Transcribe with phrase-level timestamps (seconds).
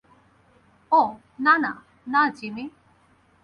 [0.91, 1.09] ওহ,
[1.39, 1.71] না, না,
[2.07, 2.65] না, জিমি।